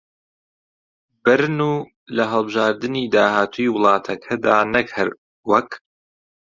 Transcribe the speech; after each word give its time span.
بەرن 1.23 1.57
و 1.71 1.73
لە 2.15 2.23
هەڵبژاردنی 2.33 3.11
داهاتووی 3.15 3.73
وڵاتەکەدا 3.75 4.57
نەک 4.73 4.87
هەر 4.97 5.09
وەک 5.49 5.69